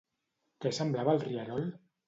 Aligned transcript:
Què 0.65 0.71
semblava 0.79 1.15
el 1.19 1.23
rierol? 1.27 1.73